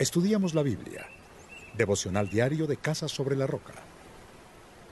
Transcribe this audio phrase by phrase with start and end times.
[0.00, 1.06] Estudiamos la Biblia.
[1.76, 3.74] Devocional diario de Casa sobre la Roca.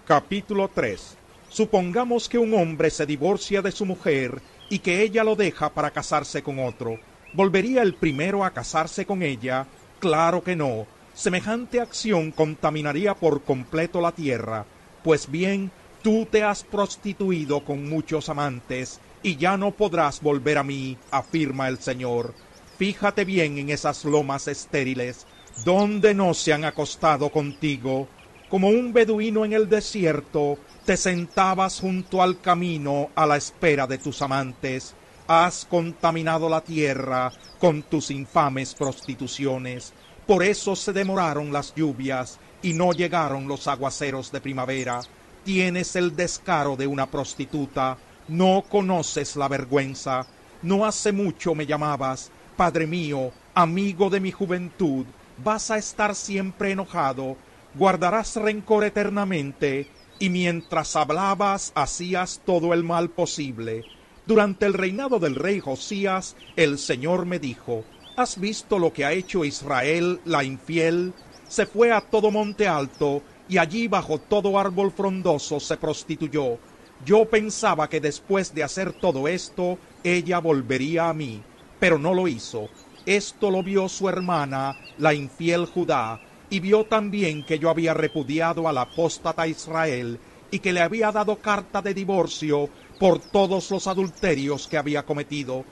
[0.06, 1.16] Capítulo 3.
[1.48, 5.92] Supongamos que un hombre se divorcia de su mujer y que ella lo deja para
[5.92, 7.00] casarse con otro.
[7.32, 9.66] ¿Volvería el primero a casarse con ella?
[9.98, 10.86] Claro que no.
[11.14, 14.66] Semejante acción contaminaría por completo la tierra.
[15.02, 15.70] Pues bien,
[16.02, 21.68] tú te has prostituido con muchos amantes y ya no podrás volver a mí, afirma
[21.68, 22.34] el Señor.
[22.78, 25.26] Fíjate bien en esas lomas estériles,
[25.64, 28.06] donde no se han acostado contigo.
[28.48, 33.98] Como un beduino en el desierto, te sentabas junto al camino a la espera de
[33.98, 34.94] tus amantes.
[35.26, 39.92] Has contaminado la tierra con tus infames prostituciones.
[40.24, 45.00] Por eso se demoraron las lluvias y no llegaron los aguaceros de primavera.
[45.44, 50.24] Tienes el descaro de una prostituta, no conoces la vergüenza.
[50.62, 55.06] No hace mucho me llamabas, Padre mío, amigo de mi juventud,
[55.44, 57.36] vas a estar siempre enojado,
[57.76, 59.86] guardarás rencor eternamente,
[60.18, 63.84] y mientras hablabas hacías todo el mal posible.
[64.26, 67.84] Durante el reinado del rey Josías, el Señor me dijo,
[68.16, 71.12] ¿Has visto lo que ha hecho Israel, la infiel?
[71.46, 76.58] Se fue a todo monte alto, y allí bajo todo árbol frondoso se prostituyó
[77.04, 81.42] yo pensaba que después de hacer todo esto, ella volvería a mí,
[81.78, 82.68] pero no lo hizo.
[83.06, 86.20] Esto lo vio su hermana, la infiel Judá,
[86.50, 90.18] y vio también que yo había repudiado al apóstata Israel
[90.50, 95.64] y que le había dado carta de divorcio por todos los adulterios que había cometido.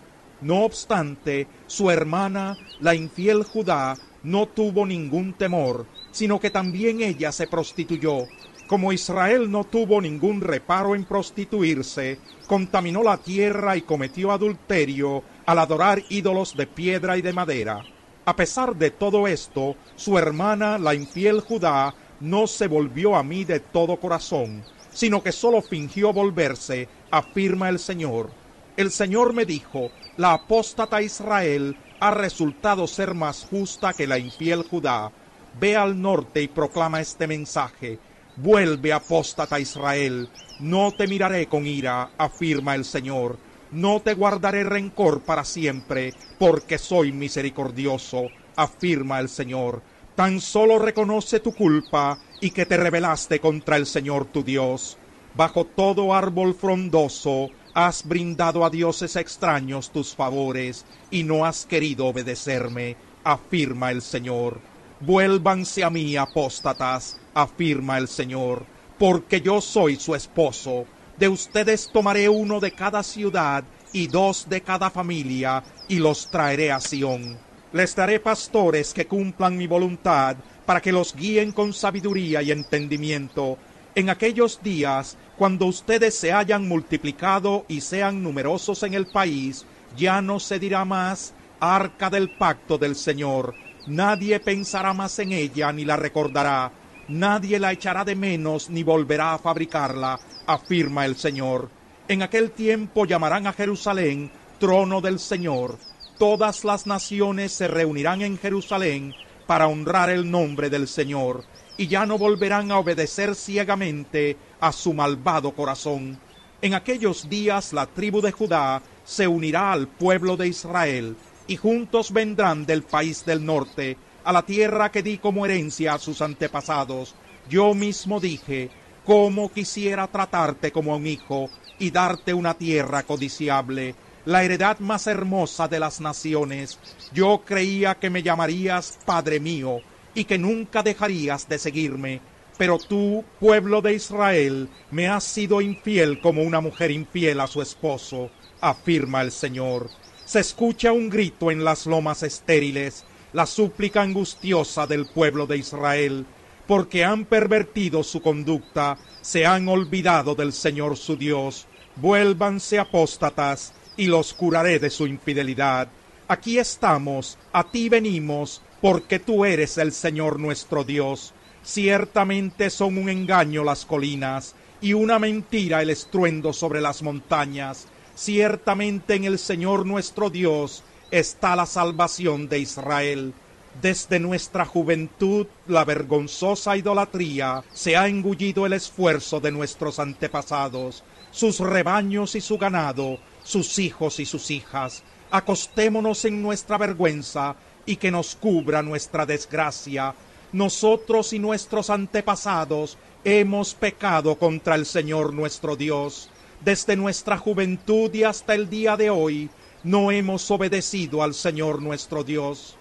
[0.42, 7.32] No obstante, su hermana, la infiel Judá, no tuvo ningún temor, sino que también ella
[7.32, 8.28] se prostituyó
[8.66, 15.58] como Israel no tuvo ningún reparo en prostituirse, contaminó la tierra y cometió adulterio al
[15.58, 17.82] adorar ídolos de piedra y de madera.
[18.24, 23.44] A pesar de todo esto, su hermana, la infiel Judá, no se volvió a mí
[23.44, 28.30] de todo corazón, sino que sólo fingió volverse, afirma el Señor.
[28.76, 34.64] El Señor me dijo, la apóstata Israel ha resultado ser más justa que la infiel
[34.68, 35.12] Judá.
[35.60, 37.98] Ve al norte y proclama este mensaje
[38.36, 40.28] Vuelve, apóstata Israel,
[40.60, 43.38] no te miraré con ira, afirma el Señor,
[43.72, 49.82] no te guardaré rencor para siempre, porque soy misericordioso, afirma el Señor.
[50.14, 54.96] Tan solo reconoce tu culpa y que te rebelaste contra el Señor tu Dios.
[55.36, 62.06] Bajo todo árbol frondoso has brindado a dioses extraños tus favores y no has querido
[62.06, 64.60] obedecerme, afirma el Señor.
[65.00, 68.64] Vuélvanse a mí, apóstatas, afirma el Señor,
[68.98, 70.86] porque yo soy su esposo.
[71.18, 76.70] De ustedes tomaré uno de cada ciudad y dos de cada familia, y los traeré
[76.70, 77.38] a Sión.
[77.72, 83.56] Les daré pastores que cumplan mi voluntad, para que los guíen con sabiduría y entendimiento.
[83.94, 89.64] En aquellos días, cuando ustedes se hayan multiplicado y sean numerosos en el país,
[89.96, 93.54] ya no se dirá más arca del pacto del Señor.
[93.86, 96.72] Nadie pensará más en ella ni la recordará
[97.08, 101.70] nadie la echará de menos ni volverá a fabricarla, afirma el Señor.
[102.08, 105.78] En aquel tiempo llamarán a Jerusalén trono del Señor.
[106.18, 109.14] Todas las naciones se reunirán en Jerusalén
[109.46, 111.44] para honrar el nombre del Señor,
[111.76, 116.18] y ya no volverán a obedecer ciegamente a su malvado corazón.
[116.62, 122.12] En aquellos días la tribu de Judá se unirá al pueblo de Israel, y juntos
[122.12, 127.14] vendrán del país del norte, a la tierra que di como herencia a sus antepasados,
[127.48, 128.70] yo mismo dije,
[129.04, 131.48] cómo quisiera tratarte como un hijo
[131.78, 133.94] y darte una tierra codiciable,
[134.24, 136.76] la heredad más hermosa de las naciones.
[137.12, 139.78] Yo creía que me llamarías Padre mío
[140.12, 142.20] y que nunca dejarías de seguirme.
[142.58, 147.62] Pero tú, pueblo de Israel, me has sido infiel como una mujer infiel a su
[147.62, 149.88] esposo, afirma el Señor.
[150.24, 153.04] Se escucha un grito en las lomas estériles,
[153.36, 156.24] la súplica angustiosa del pueblo de Israel,
[156.66, 161.66] porque han pervertido su conducta, se han olvidado del Señor su Dios.
[161.96, 165.88] Vuélvanse apóstatas, y los curaré de su infidelidad.
[166.28, 171.34] Aquí estamos, a ti venimos, porque tú eres el Señor nuestro Dios.
[171.62, 177.86] Ciertamente son un engaño las colinas, y una mentira el estruendo sobre las montañas.
[178.14, 183.34] Ciertamente en el Señor nuestro Dios está la salvación de Israel.
[183.80, 191.60] Desde nuestra juventud la vergonzosa idolatría se ha engullido el esfuerzo de nuestros antepasados, sus
[191.60, 195.02] rebaños y su ganado, sus hijos y sus hijas.
[195.30, 200.14] Acostémonos en nuestra vergüenza y que nos cubra nuestra desgracia.
[200.52, 206.30] Nosotros y nuestros antepasados hemos pecado contra el Señor nuestro Dios.
[206.64, 209.50] Desde nuestra juventud y hasta el día de hoy
[209.86, 212.74] no hemos obedecido al Señor nuestro Dios.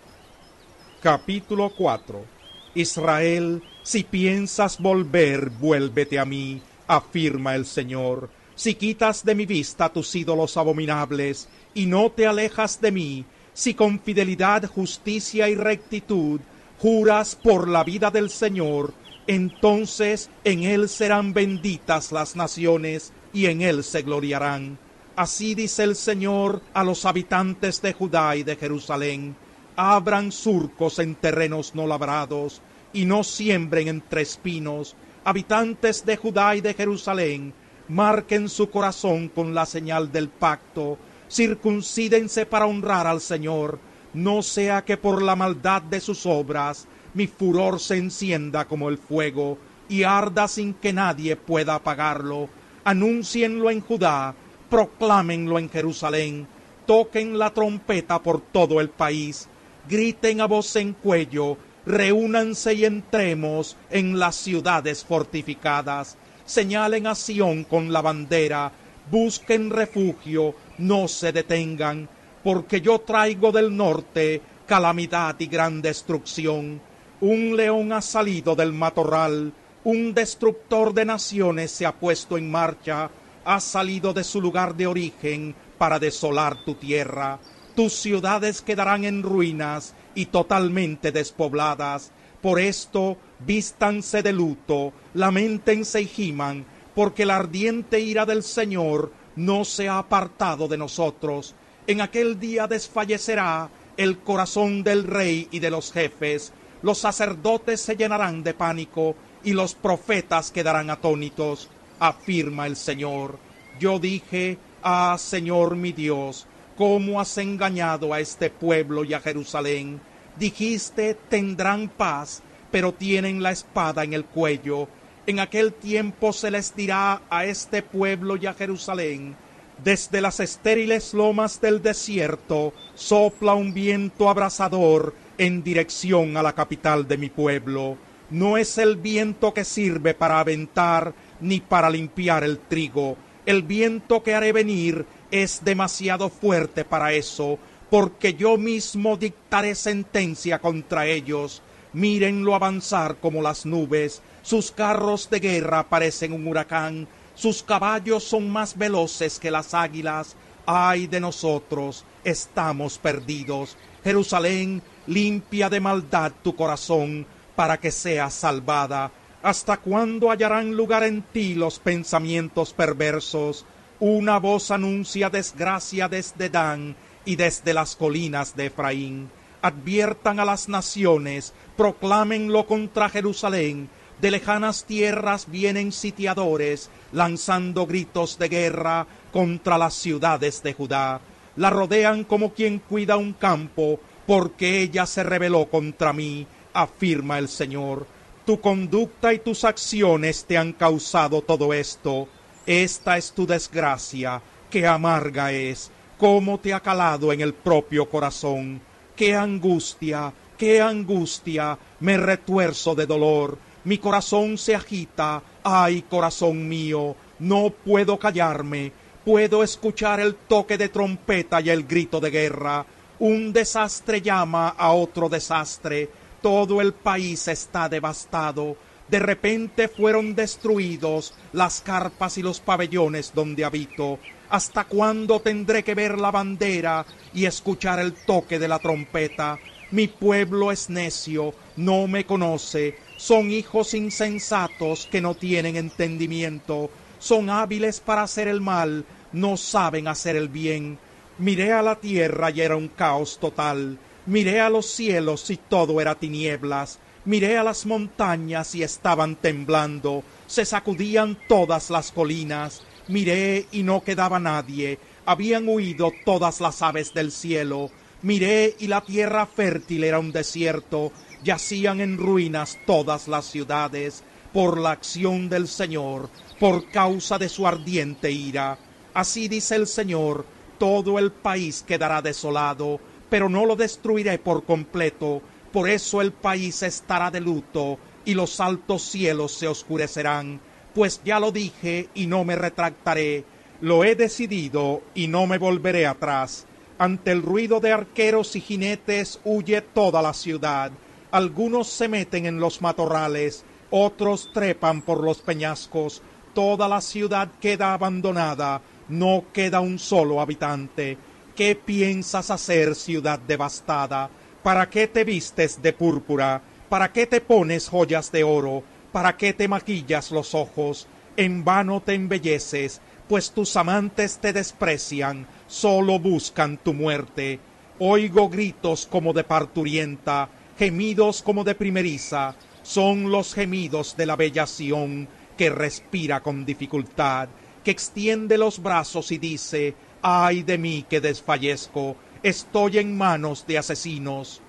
[1.03, 2.25] Capítulo 4
[2.73, 8.31] Israel, si piensas volver, vuélvete a mí, afirma el Señor.
[8.55, 13.75] Si quitas de mi vista tus ídolos abominables y no te alejas de mí, si
[13.75, 16.41] con fidelidad, justicia y rectitud
[16.79, 18.95] juras por la vida del Señor,
[19.27, 24.79] entonces en él serán benditas las naciones y en él se gloriarán.
[25.15, 29.35] Así dice el Señor a los habitantes de Judá y de Jerusalén,
[29.77, 34.95] abran surcos en terrenos no labrados y no siembren entre espinos.
[35.23, 37.53] Habitantes de Judá y de Jerusalén,
[37.87, 40.97] marquen su corazón con la señal del pacto,
[41.31, 43.79] circuncídense para honrar al Señor,
[44.13, 48.97] no sea que por la maldad de sus obras mi furor se encienda como el
[48.97, 49.57] fuego
[49.87, 52.49] y arda sin que nadie pueda apagarlo.
[52.83, 54.35] Anúncienlo en Judá,
[54.75, 56.45] proclámenlo en Jerusalén,
[56.85, 59.47] toquen la trompeta por todo el país,
[59.87, 61.55] griten a voz en cuello,
[61.85, 68.69] reúnanse y entremos en las ciudades fortificadas, señalen a Sión con la bandera,
[69.09, 72.09] busquen refugio, no se detengan,
[72.43, 76.81] porque yo traigo del norte calamidad y gran destrucción.
[77.21, 79.53] Un león ha salido del matorral,
[79.85, 83.09] un destructor de naciones se ha puesto en marcha,
[83.45, 87.39] ha salido de su lugar de origen para desolar tu tierra.
[87.75, 92.11] Tus ciudades quedarán en ruinas y totalmente despobladas.
[92.41, 99.65] Por esto, vístanse de luto, lamentense y giman, porque la ardiente ira del Señor no
[99.65, 101.55] se ha apartado de nosotros.
[101.87, 106.51] En aquel día desfallecerá el corazón del rey y de los jefes,
[106.81, 111.69] los sacerdotes se llenarán de pánico y los profetas quedarán atónitos,
[111.99, 113.39] afirma el Señor.
[113.79, 116.47] Yo dije, ah Señor mi Dios,
[116.77, 119.99] ¿cómo has engañado a este pueblo y a Jerusalén?
[120.37, 124.87] Dijiste, tendrán paz, pero tienen la espada en el cuello.
[125.27, 129.35] En aquel tiempo se les dirá a este pueblo y a Jerusalén,
[129.83, 137.07] desde las estériles lomas del desierto sopla un viento abrasador en dirección a la capital
[137.07, 137.97] de mi pueblo.
[138.29, 143.17] No es el viento que sirve para aventar ni para limpiar el trigo.
[143.45, 147.59] El viento que haré venir es demasiado fuerte para eso,
[147.89, 151.61] porque yo mismo dictaré sentencia contra ellos.
[151.93, 158.49] Mírenlo avanzar como las nubes, sus carros de guerra parecen un huracán, sus caballos son
[158.49, 160.35] más veloces que las águilas.
[160.65, 163.77] Ay de nosotros, estamos perdidos.
[164.03, 169.11] Jerusalén, limpia de maldad tu corazón, para que seas salvada.
[169.45, 173.63] ¿Hasta cuándo hallarán lugar en ti los pensamientos perversos?
[173.99, 176.95] Una voz anuncia desgracia desde Dan
[177.25, 179.29] y desde las colinas de Efraín.
[179.61, 183.87] Adviertan a las naciones, proclámenlo contra Jerusalén.
[184.19, 191.21] De lejanas tierras vienen sitiadores, lanzando gritos de guerra contra las ciudades de Judá.
[191.55, 197.47] La rodean como quien cuida un campo, porque ella se rebeló contra mí, afirma el
[197.47, 198.14] Señor.
[198.45, 202.27] Tu conducta y tus acciones te han causado todo esto.
[202.65, 208.81] Esta es tu desgracia, qué amarga es, cómo te ha calado en el propio corazón.
[209.15, 217.15] Qué angustia, qué angustia, me retuerzo de dolor, mi corazón se agita, ay corazón mío,
[217.39, 218.91] no puedo callarme,
[219.23, 222.85] puedo escuchar el toque de trompeta y el grito de guerra,
[223.19, 226.09] un desastre llama a otro desastre.
[226.45, 228.77] Todo el país está devastado.
[229.09, 234.19] De repente fueron destruidos las carpas y los pabellones donde habito.
[234.51, 239.57] ¿Hasta cuándo tendré que ver la bandera y escuchar el toque de la trompeta?
[239.89, 242.93] Mi pueblo es necio, no me conoce.
[243.17, 246.91] Son hijos insensatos que no tienen entendimiento.
[247.17, 250.99] Son hábiles para hacer el mal, no saben hacer el bien
[251.37, 253.97] Miré a la tierra y era un caos total.
[254.27, 256.99] Miré a los cielos y todo era tinieblas.
[257.25, 260.23] Miré a las montañas y estaban temblando.
[260.47, 262.81] Se sacudían todas las colinas.
[263.07, 264.97] Miré y no quedaba nadie.
[265.25, 267.91] Habían huido todas las aves del cielo.
[268.23, 271.11] Miré y la tierra fértil era un desierto.
[271.43, 276.29] Yacían en ruinas todas las ciudades por la acción del Señor,
[276.59, 278.79] por causa de su ardiente ira.
[279.13, 280.45] Así dice el Señor,
[280.79, 285.41] todo el país quedará desolado, pero no lo destruiré por completo.
[285.71, 290.59] Por eso el país estará de luto y los altos cielos se oscurecerán.
[290.93, 293.43] Pues ya lo dije y no me retractaré.
[293.81, 296.65] Lo he decidido y no me volveré atrás.
[296.97, 300.91] Ante el ruido de arqueros y jinetes huye toda la ciudad.
[301.31, 306.21] Algunos se meten en los matorrales, otros trepan por los peñascos.
[306.53, 311.17] Toda la ciudad queda abandonada, no queda un solo habitante.
[311.55, 314.29] ¿Qué piensas hacer, ciudad devastada?
[314.61, 316.61] ¿Para qué te vistes de púrpura?
[316.89, 318.83] ¿Para qué te pones joyas de oro?
[319.13, 321.07] ¿Para qué te maquillas los ojos?
[321.37, 327.61] En vano te embelleces, pues tus amantes te desprecian, solo buscan tu muerte.
[327.99, 334.67] Oigo gritos como de parturienta, gemidos como de primeriza, son los gemidos de la bella
[334.67, 337.47] Sión que respira con dificultad,
[337.81, 339.95] que extiende los brazos y dice,
[340.27, 344.59] ay de mí que desfallezco, estoy en manos de asesinos.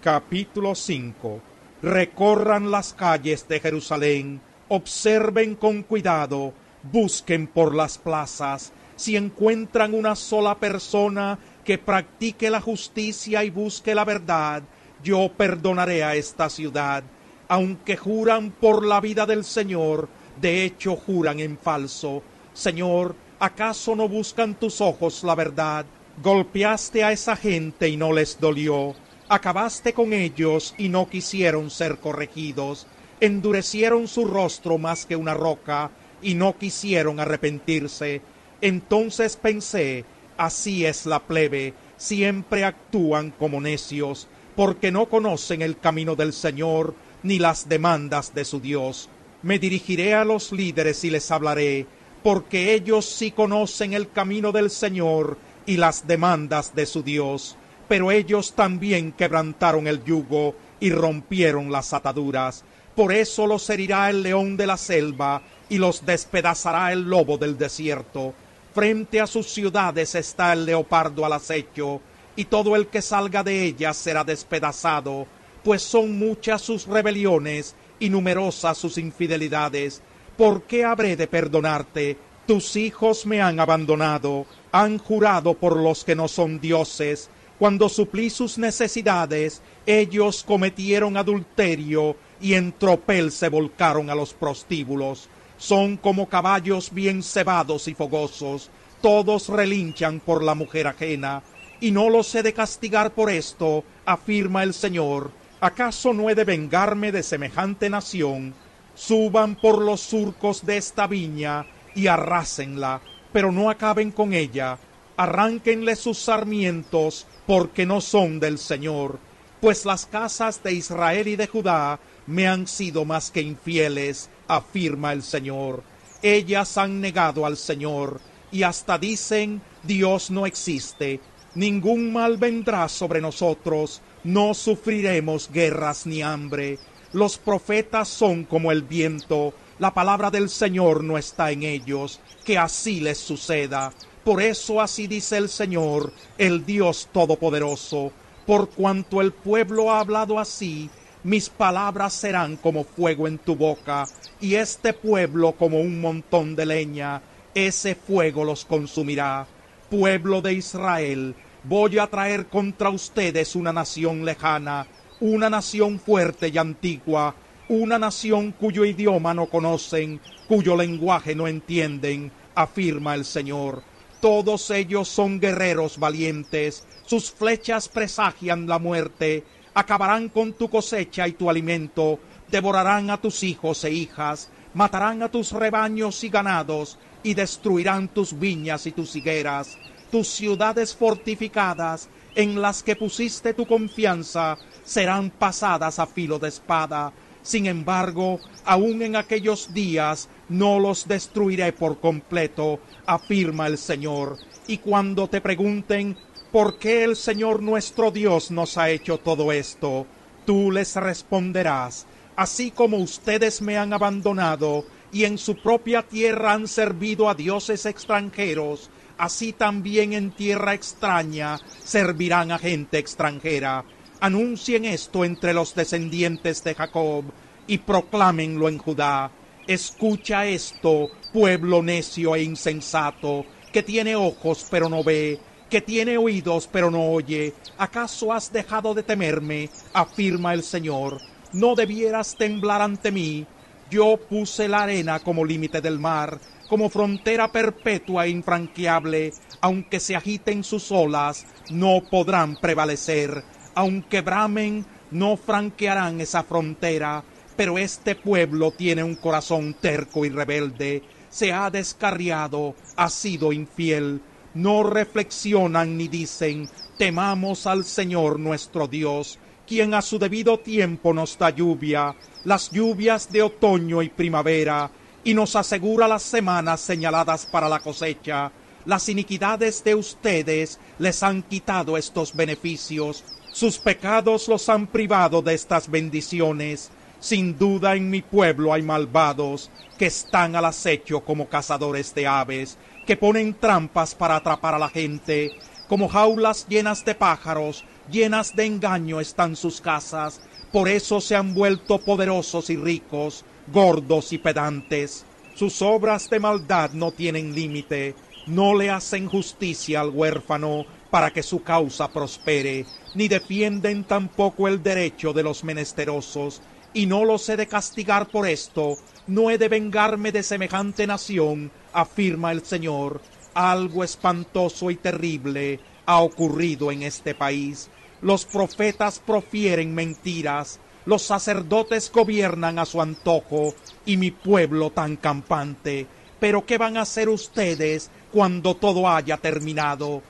[0.00, 1.42] Capítulo 5
[1.82, 6.54] Recorran las calles de Jerusalén, observen con cuidado,
[6.90, 13.94] busquen por las plazas, si encuentran una sola persona que practique la justicia y busque
[13.94, 14.62] la verdad,
[15.02, 17.04] yo perdonaré a esta ciudad.
[17.48, 20.08] Aunque juran por la vida del Señor,
[20.40, 22.22] de hecho juran en falso.
[22.54, 25.86] Señor, ¿acaso no buscan tus ojos la verdad?
[26.22, 28.94] Golpeaste a esa gente y no les dolió.
[29.28, 32.86] Acabaste con ellos y no quisieron ser corregidos.
[33.20, 35.90] Endurecieron su rostro más que una roca
[36.22, 38.22] y no quisieron arrepentirse.
[38.60, 40.04] Entonces pensé,
[40.36, 46.94] así es la plebe, siempre actúan como necios porque no conocen el camino del Señor
[47.22, 49.10] ni las demandas de su Dios.
[49.42, 51.86] Me dirigiré a los líderes y les hablaré,
[52.26, 57.56] porque ellos sí conocen el camino del Señor y las demandas de su Dios.
[57.86, 62.64] Pero ellos también quebrantaron el yugo y rompieron las ataduras.
[62.96, 67.56] Por eso los herirá el león de la selva y los despedazará el lobo del
[67.56, 68.34] desierto.
[68.74, 72.00] Frente a sus ciudades está el leopardo al acecho,
[72.34, 75.28] y todo el que salga de ellas será despedazado,
[75.62, 80.02] pues son muchas sus rebeliones y numerosas sus infidelidades.
[80.36, 82.18] ¿Por qué habré de perdonarte?
[82.46, 87.30] Tus hijos me han abandonado, han jurado por los que no son dioses.
[87.58, 95.30] Cuando suplí sus necesidades, ellos cometieron adulterio y en tropel se volcaron a los prostíbulos.
[95.56, 101.42] Son como caballos bien cebados y fogosos, todos relinchan por la mujer ajena
[101.80, 105.30] y no los he de castigar por esto, afirma el Señor.
[105.60, 108.54] ¿Acaso no he de vengarme de semejante nación?
[108.96, 113.00] Suban por los surcos de esta viña y arrásenla,
[113.32, 114.78] pero no acaben con ella.
[115.16, 119.20] Arránquenle sus sarmientos, porque no son del Señor.
[119.60, 125.12] Pues las casas de Israel y de Judá me han sido más que infieles, afirma
[125.12, 125.84] el Señor.
[126.22, 131.20] Ellas han negado al Señor, y hasta dicen Dios no existe
[131.56, 136.78] ningún mal vendrá sobre nosotros, no sufriremos guerras ni hambre.
[137.16, 142.58] Los profetas son como el viento, la palabra del Señor no está en ellos, que
[142.58, 143.90] así les suceda.
[144.22, 148.12] Por eso así dice el Señor, el Dios Todopoderoso,
[148.44, 150.90] por cuanto el pueblo ha hablado así,
[151.24, 154.04] mis palabras serán como fuego en tu boca,
[154.38, 157.22] y este pueblo como un montón de leña,
[157.54, 159.46] ese fuego los consumirá.
[159.88, 164.86] Pueblo de Israel, voy a traer contra ustedes una nación lejana,
[165.20, 167.34] una nación fuerte y antigua,
[167.68, 173.82] una nación cuyo idioma no conocen, cuyo lenguaje no entienden, afirma el Señor.
[174.20, 179.44] Todos ellos son guerreros valientes, sus flechas presagian la muerte,
[179.74, 182.18] acabarán con tu cosecha y tu alimento,
[182.48, 188.38] devorarán a tus hijos e hijas, matarán a tus rebaños y ganados, y destruirán tus
[188.38, 189.78] viñas y tus higueras
[190.10, 197.12] tus ciudades fortificadas, en las que pusiste tu confianza, serán pasadas a filo de espada.
[197.42, 204.36] Sin embargo, aun en aquellos días no los destruiré por completo, afirma el Señor.
[204.66, 206.16] Y cuando te pregunten
[206.52, 210.06] por qué el Señor nuestro Dios nos ha hecho todo esto,
[210.44, 216.68] tú les responderás, así como ustedes me han abandonado y en su propia tierra han
[216.68, 223.84] servido a dioses extranjeros, así también en tierra extraña servirán a gente extranjera.
[224.20, 227.24] Anuncien esto entre los descendientes de Jacob
[227.66, 229.30] y proclámenlo en Judá.
[229.66, 236.68] Escucha esto, pueblo necio e insensato, que tiene ojos pero no ve, que tiene oídos
[236.70, 239.68] pero no oye, ¿acaso has dejado de temerme?
[239.92, 241.20] afirma el Señor.
[241.52, 243.46] No debieras temblar ante mí.
[243.90, 250.16] Yo puse la arena como límite del mar, como frontera perpetua e infranqueable, aunque se
[250.16, 253.44] agiten sus olas, no podrán prevalecer,
[253.74, 257.24] aunque bramen, no franquearán esa frontera,
[257.56, 264.20] pero este pueblo tiene un corazón terco y rebelde, se ha descarriado, ha sido infiel,
[264.54, 271.36] no reflexionan ni dicen, temamos al Señor nuestro Dios, quien a su debido tiempo nos
[271.38, 274.90] da lluvia, las lluvias de otoño y primavera,
[275.26, 278.52] y nos asegura las semanas señaladas para la cosecha.
[278.84, 285.54] Las iniquidades de ustedes les han quitado estos beneficios, sus pecados los han privado de
[285.54, 286.90] estas bendiciones.
[287.18, 292.78] Sin duda en mi pueblo hay malvados que están al acecho como cazadores de aves,
[293.04, 295.50] que ponen trampas para atrapar a la gente,
[295.88, 300.40] como jaulas llenas de pájaros, llenas de engaño están sus casas,
[300.70, 305.24] por eso se han vuelto poderosos y ricos, gordos y pedantes.
[305.54, 308.14] Sus obras de maldad no tienen límite,
[308.46, 314.82] no le hacen justicia al huérfano para que su causa prospere, ni defienden tampoco el
[314.82, 316.60] derecho de los menesterosos,
[316.92, 318.96] y no los he de castigar por esto,
[319.26, 323.20] no he de vengarme de semejante nación, afirma el Señor.
[323.54, 327.88] Algo espantoso y terrible ha ocurrido en este país.
[328.20, 336.06] Los profetas profieren mentiras, los sacerdotes gobiernan a su antojo, y mi pueblo tan campante.
[336.38, 340.22] Pero ¿qué van a hacer ustedes cuando todo haya terminado?